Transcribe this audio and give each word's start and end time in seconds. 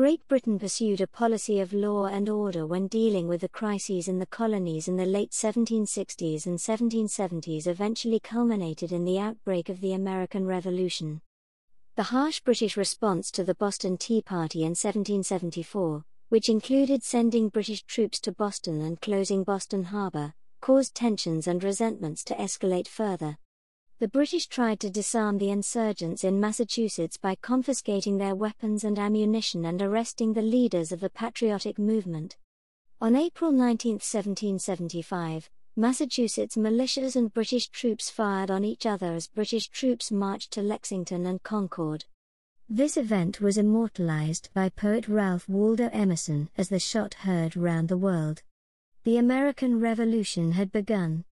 Great 0.00 0.26
Britain 0.28 0.58
pursued 0.58 1.02
a 1.02 1.06
policy 1.06 1.60
of 1.60 1.74
law 1.74 2.06
and 2.06 2.30
order 2.30 2.66
when 2.66 2.86
dealing 2.86 3.28
with 3.28 3.42
the 3.42 3.48
crises 3.50 4.08
in 4.08 4.18
the 4.18 4.24
colonies 4.24 4.88
in 4.88 4.96
the 4.96 5.04
late 5.04 5.32
1760s 5.32 6.46
and 6.46 6.56
1770s, 6.56 7.66
eventually 7.66 8.18
culminated 8.18 8.92
in 8.92 9.04
the 9.04 9.18
outbreak 9.18 9.68
of 9.68 9.82
the 9.82 9.92
American 9.92 10.46
Revolution. 10.46 11.20
The 11.96 12.04
harsh 12.04 12.40
British 12.40 12.78
response 12.78 13.30
to 13.32 13.44
the 13.44 13.54
Boston 13.54 13.98
Tea 13.98 14.22
Party 14.22 14.60
in 14.60 14.70
1774, 14.70 16.02
which 16.30 16.48
included 16.48 17.02
sending 17.02 17.50
British 17.50 17.82
troops 17.82 18.20
to 18.20 18.32
Boston 18.32 18.80
and 18.80 18.98
closing 19.02 19.44
Boston 19.44 19.84
Harbor, 19.84 20.32
caused 20.62 20.94
tensions 20.94 21.46
and 21.46 21.62
resentments 21.62 22.24
to 22.24 22.34
escalate 22.36 22.88
further. 22.88 23.36
The 24.00 24.08
British 24.08 24.46
tried 24.46 24.80
to 24.80 24.88
disarm 24.88 25.36
the 25.36 25.50
insurgents 25.50 26.24
in 26.24 26.40
Massachusetts 26.40 27.18
by 27.18 27.34
confiscating 27.34 28.16
their 28.16 28.34
weapons 28.34 28.82
and 28.82 28.98
ammunition 28.98 29.66
and 29.66 29.82
arresting 29.82 30.32
the 30.32 30.40
leaders 30.40 30.90
of 30.90 31.00
the 31.00 31.10
patriotic 31.10 31.78
movement. 31.78 32.38
On 33.02 33.14
April 33.14 33.52
19, 33.52 33.96
1775, 33.96 35.50
Massachusetts 35.76 36.56
militias 36.56 37.14
and 37.14 37.34
British 37.34 37.68
troops 37.68 38.08
fired 38.08 38.50
on 38.50 38.64
each 38.64 38.86
other 38.86 39.12
as 39.12 39.28
British 39.28 39.68
troops 39.68 40.10
marched 40.10 40.50
to 40.52 40.62
Lexington 40.62 41.26
and 41.26 41.42
Concord. 41.42 42.06
This 42.70 42.96
event 42.96 43.42
was 43.42 43.58
immortalized 43.58 44.48
by 44.54 44.70
poet 44.70 45.08
Ralph 45.08 45.46
Waldo 45.46 45.90
Emerson 45.92 46.48
as 46.56 46.70
the 46.70 46.78
shot 46.78 47.12
heard 47.12 47.54
round 47.54 47.90
the 47.90 47.98
world. 47.98 48.42
The 49.04 49.18
American 49.18 49.78
Revolution 49.78 50.52
had 50.52 50.72
begun. 50.72 51.24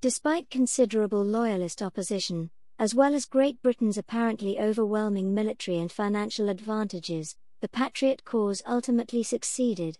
Despite 0.00 0.48
considerable 0.48 1.24
loyalist 1.24 1.82
opposition, 1.82 2.50
as 2.78 2.94
well 2.94 3.16
as 3.16 3.26
Great 3.26 3.60
Britain's 3.62 3.98
apparently 3.98 4.60
overwhelming 4.60 5.34
military 5.34 5.78
and 5.78 5.90
financial 5.90 6.48
advantages, 6.48 7.34
the 7.60 7.68
Patriot 7.68 8.24
cause 8.24 8.62
ultimately 8.64 9.24
succeeded. 9.24 9.98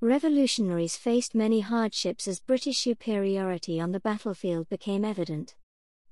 Revolutionaries 0.00 0.96
faced 0.96 1.36
many 1.36 1.60
hardships 1.60 2.26
as 2.26 2.40
British 2.40 2.78
superiority 2.78 3.78
on 3.78 3.92
the 3.92 4.00
battlefield 4.00 4.68
became 4.68 5.04
evident. 5.04 5.54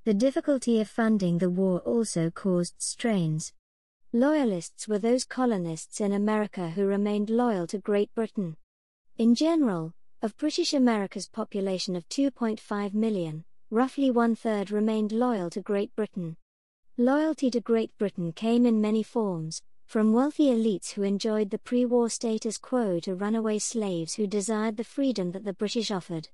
The 0.04 0.14
difficulty 0.14 0.80
of 0.80 0.88
funding 0.88 1.38
the 1.38 1.50
war 1.50 1.80
also 1.80 2.30
caused 2.30 2.74
strains. 2.78 3.52
Loyalists 4.12 4.86
were 4.86 5.00
those 5.00 5.24
colonists 5.24 6.00
in 6.00 6.12
America 6.12 6.70
who 6.70 6.86
remained 6.86 7.28
loyal 7.28 7.66
to 7.66 7.78
Great 7.78 8.14
Britain. 8.14 8.56
In 9.19 9.34
general, 9.34 9.94
of 10.22 10.36
British 10.39 10.72
America's 10.72 11.28
population 11.28 11.95
of 11.95 12.09
2.5 12.09 12.95
million, 12.95 13.45
roughly 13.70 14.11
one 14.11 14.34
third 14.34 14.70
remained 14.70 15.12
loyal 15.12 15.50
to 15.50 15.61
Great 15.61 15.95
Britain. 15.95 16.36
Loyalty 16.97 17.50
to 17.50 17.61
Great 17.61 17.97
Britain 17.98 18.33
came 18.33 18.64
in 18.64 18.81
many 18.81 19.03
forms, 19.03 19.61
from 19.84 20.14
wealthy 20.14 20.47
elites 20.47 20.92
who 20.92 21.03
enjoyed 21.03 21.50
the 21.50 21.59
pre 21.59 21.84
war 21.84 22.09
status 22.09 22.56
quo 22.56 22.98
to 23.00 23.14
runaway 23.14 23.59
slaves 23.59 24.14
who 24.14 24.27
desired 24.27 24.77
the 24.77 24.84
freedom 24.84 25.33
that 25.33 25.44
the 25.44 25.53
British 25.53 25.91
offered. 25.91 26.28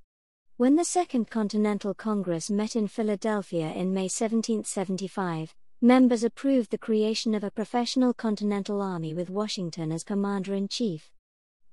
When 0.56 0.76
the 0.76 0.84
Second 0.84 1.28
Continental 1.28 1.92
Congress 1.92 2.50
met 2.50 2.76
in 2.76 2.86
Philadelphia 2.86 3.72
in 3.72 3.92
May 3.92 4.02
1775, 4.02 5.56
members 5.80 6.22
approved 6.22 6.70
the 6.70 6.78
creation 6.78 7.34
of 7.34 7.42
a 7.42 7.50
professional 7.50 8.14
Continental 8.14 8.80
Army 8.80 9.12
with 9.12 9.28
Washington 9.28 9.90
as 9.90 10.04
Commander 10.04 10.54
in 10.54 10.68
Chief. 10.68 11.10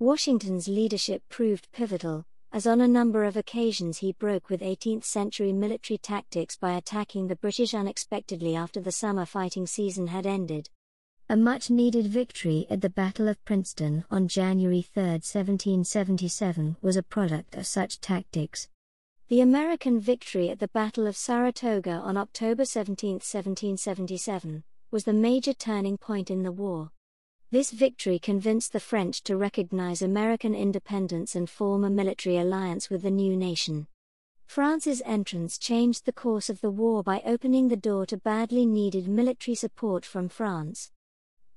Washington's 0.01 0.69
leadership 0.69 1.23
proved 1.27 1.69
pivotal, 1.73 2.23
as 2.53 2.65
on 2.65 2.79
a 2.79 2.87
number 2.87 3.25
of 3.25 3.35
occasions 3.35 3.97
he 3.97 4.13
broke 4.13 4.49
with 4.49 4.61
18th 4.61 5.03
century 5.03 5.51
military 5.51 5.97
tactics 5.97 6.55
by 6.55 6.77
attacking 6.77 7.27
the 7.27 7.35
British 7.35 7.73
unexpectedly 7.73 8.55
after 8.55 8.79
the 8.79 8.93
summer 8.93 9.25
fighting 9.25 9.67
season 9.67 10.07
had 10.07 10.25
ended. 10.25 10.69
A 11.27 11.35
much 11.35 11.69
needed 11.69 12.07
victory 12.07 12.65
at 12.69 12.79
the 12.79 12.89
Battle 12.89 13.27
of 13.27 13.43
Princeton 13.43 14.05
on 14.09 14.29
January 14.29 14.81
3, 14.81 15.03
1777, 15.03 16.77
was 16.81 16.95
a 16.95 17.03
product 17.03 17.55
of 17.55 17.67
such 17.67 17.99
tactics. 17.99 18.69
The 19.27 19.41
American 19.41 19.99
victory 19.99 20.49
at 20.49 20.59
the 20.59 20.69
Battle 20.69 21.07
of 21.07 21.17
Saratoga 21.17 21.91
on 21.91 22.15
October 22.15 22.63
17, 22.63 23.15
1777, 23.15 24.63
was 24.91 25.03
the 25.03 25.11
major 25.11 25.53
turning 25.53 25.97
point 25.97 26.31
in 26.31 26.43
the 26.43 26.53
war. 26.53 26.91
This 27.51 27.71
victory 27.71 28.19
convinced 28.19 28.73
the 28.73 28.79
French 28.79 29.23
to 29.23 29.35
recognize 29.35 30.03
American 30.03 30.53
independence 30.53 31.35
and 31.35 31.49
form 31.49 31.83
a 31.83 31.89
military 31.89 32.37
alliance 32.37 32.91
with 32.91 33.01
the 33.01 33.09
new 33.09 33.35
nation. 33.35 33.87
France's 34.45 35.01
entrance 35.03 35.57
changed 35.57 36.05
the 36.05 36.11
course 36.11 36.51
of 36.51 36.61
the 36.61 36.69
war 36.69 37.01
by 37.01 37.23
opening 37.25 37.67
the 37.67 37.75
door 37.75 38.05
to 38.05 38.17
badly 38.17 38.67
needed 38.67 39.07
military 39.07 39.55
support 39.55 40.05
from 40.05 40.29
France. 40.29 40.91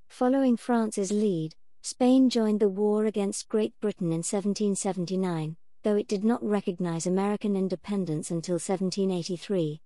Following 0.08 0.56
France's 0.56 1.12
lead, 1.12 1.54
Spain 1.82 2.30
joined 2.30 2.60
the 2.60 2.70
war 2.70 3.04
against 3.04 3.50
Great 3.50 3.78
Britain 3.78 4.08
in 4.12 4.24
1779, 4.24 5.56
though 5.82 5.96
it 5.96 6.08
did 6.08 6.24
not 6.24 6.42
recognize 6.42 7.06
American 7.06 7.54
independence 7.54 8.30
until 8.30 8.54
1783. 8.54 9.82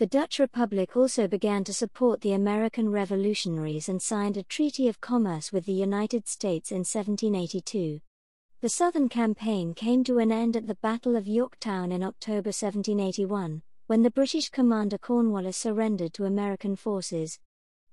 The 0.00 0.06
Dutch 0.06 0.38
Republic 0.38 0.96
also 0.96 1.28
began 1.28 1.62
to 1.64 1.74
support 1.74 2.22
the 2.22 2.32
American 2.32 2.88
revolutionaries 2.88 3.86
and 3.86 4.00
signed 4.00 4.38
a 4.38 4.42
treaty 4.42 4.88
of 4.88 5.02
commerce 5.02 5.52
with 5.52 5.66
the 5.66 5.74
United 5.74 6.26
States 6.26 6.70
in 6.70 6.78
1782. 6.78 8.00
The 8.62 8.68
Southern 8.70 9.10
Campaign 9.10 9.74
came 9.74 10.02
to 10.04 10.16
an 10.16 10.32
end 10.32 10.56
at 10.56 10.66
the 10.66 10.76
Battle 10.76 11.16
of 11.16 11.28
Yorktown 11.28 11.92
in 11.92 12.02
October 12.02 12.48
1781, 12.48 13.60
when 13.88 14.02
the 14.02 14.10
British 14.10 14.48
commander 14.48 14.96
Cornwallis 14.96 15.58
surrendered 15.58 16.14
to 16.14 16.24
American 16.24 16.76
forces. 16.76 17.38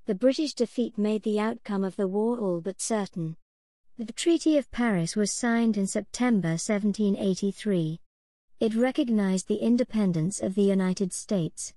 The 0.05 0.15
British 0.15 0.53
defeat 0.53 0.97
made 0.97 1.23
the 1.23 1.41
outcome 1.41 1.83
of 1.83 1.97
the 1.97 2.07
war 2.07 2.39
all 2.39 2.61
but 2.61 2.79
certain. 2.79 3.35
The 3.97 4.13
Treaty 4.13 4.57
of 4.57 4.71
Paris 4.71 5.17
was 5.17 5.33
signed 5.33 5.75
in 5.75 5.87
September 5.87 6.51
1783. 6.51 7.99
It 8.61 8.75
recognized 8.75 9.49
the 9.49 9.55
independence 9.55 10.41
of 10.41 10.55
the 10.55 10.63
United 10.63 11.11
States. 11.11 11.73